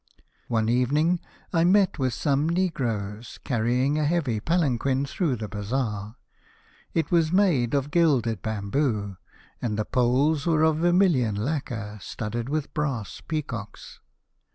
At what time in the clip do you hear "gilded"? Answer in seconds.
7.91-8.41